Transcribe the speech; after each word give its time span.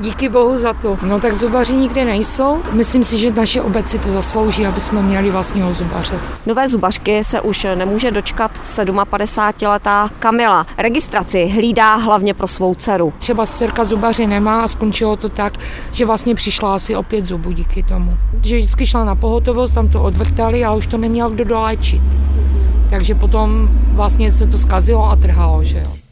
Díky 0.00 0.28
bohu 0.28 0.58
za 0.58 0.72
to. 0.72 0.98
No 1.02 1.20
tak 1.20 1.34
zubaři 1.34 1.76
nikde 1.76 2.04
nejsou. 2.04 2.62
Myslím 2.72 3.04
si, 3.04 3.18
že 3.18 3.30
naše 3.30 3.62
obec 3.62 3.88
si 3.88 3.98
to 3.98 4.10
zaslouží, 4.10 4.66
aby 4.66 4.80
jsme 4.80 5.02
měli 5.02 5.30
vlastního 5.30 5.72
zubaře. 5.72 6.20
Nové 6.46 6.68
zubařky 6.68 7.24
se 7.24 7.40
už 7.40 7.66
nemůže 7.74 8.10
dočkat 8.10 8.52
57-letá 8.52 10.10
Kamila. 10.18 10.66
Registraci 10.78 11.46
hlídá 11.46 11.94
hlavně 11.94 12.34
pro 12.34 12.48
svou 12.48 12.74
dceru. 12.74 13.12
Třeba 13.18 13.46
dcerka 13.46 13.84
zubaře 13.84 14.26
nemá 14.26 14.62
a 14.62 14.68
skončilo 14.68 15.16
to 15.16 15.28
tak, 15.28 15.52
že 15.92 16.06
vlastně 16.06 16.34
přišla 16.34 16.74
asi 16.74 16.96
opět 16.96 17.26
zubu 17.26 17.52
díky 17.52 17.82
tomu. 17.82 18.16
Že 18.42 18.56
vždycky 18.56 18.86
šla 18.86 19.04
na 19.04 19.14
pohotovost, 19.14 19.74
tam 19.74 19.88
to 19.88 20.02
odvrtali 20.02 20.64
a 20.64 20.74
už 20.74 20.86
to 20.86 20.98
neměl 20.98 21.30
kdo 21.30 21.44
doléčit. 21.44 22.02
Takže 22.90 23.14
potom 23.14 23.68
vlastně 23.92 24.32
se 24.32 24.46
to 24.46 24.58
zkazilo 24.58 25.10
a 25.10 25.16
trhalo, 25.16 25.64
že 25.64 25.78
jo. 25.78 26.05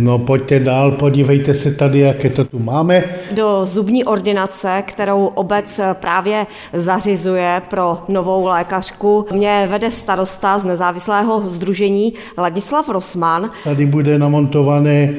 No 0.00 0.18
pojďte 0.18 0.60
dál, 0.60 0.90
podívejte 0.90 1.54
se 1.54 1.70
tady, 1.70 1.98
jaké 1.98 2.30
to 2.30 2.44
tu 2.44 2.58
máme. 2.58 3.04
Do 3.32 3.60
zubní 3.64 4.04
ordinace, 4.04 4.82
kterou 4.86 5.26
obec 5.26 5.80
právě 5.92 6.46
zařizuje 6.72 7.62
pro 7.70 7.98
novou 8.08 8.46
lékařku, 8.46 9.26
mě 9.32 9.66
vede 9.70 9.90
starosta 9.90 10.58
z 10.58 10.64
nezávislého 10.64 11.42
združení 11.46 12.12
Ladislav 12.38 12.88
Rosman. 12.88 13.50
Tady 13.64 13.86
bude 13.86 14.18
namontované 14.18 15.14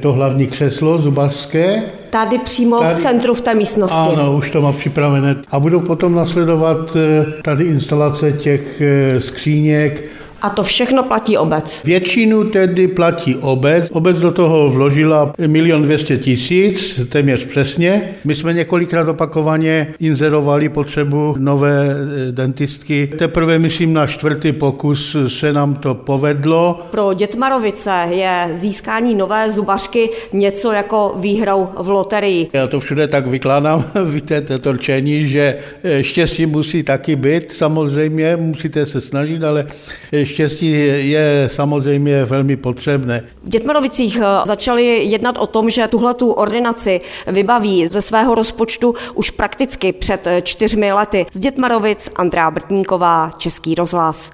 to 0.00 0.12
hlavní 0.12 0.46
křeslo 0.46 0.98
zubařské. 0.98 1.82
Tady 2.10 2.38
přímo 2.38 2.80
tady, 2.80 2.94
v 2.94 3.02
centru 3.02 3.34
v 3.34 3.40
té 3.40 3.54
místnosti. 3.54 4.12
Ano, 4.12 4.36
už 4.36 4.50
to 4.50 4.60
má 4.60 4.72
připravené. 4.72 5.36
A 5.50 5.60
budou 5.60 5.80
potom 5.80 6.14
nasledovat 6.14 6.96
eh, 6.96 7.26
tady 7.42 7.64
instalace 7.64 8.32
těch 8.32 8.80
eh, 8.80 9.20
skříněk, 9.20 10.04
a 10.42 10.50
to 10.50 10.62
všechno 10.62 11.02
platí 11.02 11.38
obec? 11.38 11.82
Většinu 11.84 12.44
tedy 12.44 12.88
platí 12.88 13.36
obec. 13.36 13.88
Obec 13.92 14.18
do 14.18 14.30
toho 14.30 14.70
vložila 14.70 15.32
milion 15.46 15.82
dvěstě 15.82 16.18
tisíc, 16.18 17.00
téměř 17.08 17.44
přesně. 17.44 18.14
My 18.24 18.34
jsme 18.34 18.54
několikrát 18.54 19.08
opakovaně 19.08 19.94
inzerovali 20.00 20.68
potřebu 20.68 21.34
nové 21.38 21.90
eh, 22.28 22.32
dentistky. 22.32 23.06
Teprve, 23.06 23.58
myslím, 23.58 23.92
na 23.92 24.06
čtvrtý 24.06 24.52
pokus 24.52 25.16
se 25.28 25.52
nám 25.52 25.74
to 25.74 25.94
povedlo. 25.94 26.86
Pro 26.90 27.14
Dětmarovice 27.14 28.06
je 28.10 28.48
získání 28.52 29.14
nové 29.14 29.50
zubařky 29.50 30.10
něco 30.32 30.72
jako 30.72 31.14
výhrou 31.16 31.68
v 31.78 31.88
loterii. 31.88 32.48
Já 32.52 32.66
to 32.66 32.80
všude 32.80 33.08
tak 33.08 33.26
vykládám, 33.26 33.84
víte, 34.10 34.40
to 34.40 34.72
rčení, 34.72 35.26
že 35.26 35.58
eh, 35.82 36.04
štěstí 36.04 36.46
musí 36.46 36.82
taky 36.82 37.16
být, 37.16 37.52
samozřejmě 37.52 38.36
musíte 38.36 38.86
se 38.86 39.00
snažit, 39.00 39.44
ale 39.44 39.66
eh, 40.12 40.24
štěstí 40.32 40.70
je 41.10 41.48
samozřejmě 41.52 42.24
velmi 42.24 42.56
potřebné. 42.56 43.24
V 43.44 43.48
Dětmarovicích 43.48 44.16
eh, 44.16 44.46
začali 44.46 45.04
jednat 45.04 45.36
o 45.38 45.46
tom, 45.46 45.70
že 45.70 45.88
tuhle 45.88 46.14
tu 46.14 46.30
ordinaci 46.30 47.00
vybaví 47.26 47.86
ze 47.86 48.02
svého 48.02 48.34
rozpočtu 48.34 48.94
už 49.14 49.30
prakticky 49.30 49.92
před 49.92 50.26
eh, 50.26 50.42
čtyřmi 50.42 50.92
lety. 50.92 51.26
Z 51.32 51.38
Dětmarovic 51.38 52.10
Andrá 52.16 52.50
Brtníková, 52.50 53.30
Český 53.38 53.74
rozhlas. 53.74 54.30